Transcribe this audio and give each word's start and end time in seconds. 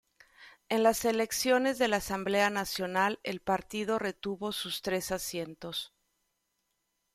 En 0.67 0.81
las 0.81 1.05
elecciones 1.05 1.77
de 1.77 1.87
la 1.87 1.97
Asamblea 1.97 2.49
Nacional, 2.49 3.19
el 3.21 3.39
partido 3.39 3.99
retuvo 3.99 4.51
sus 4.51 4.81
tres 4.81 5.11
asientos. 5.11 5.93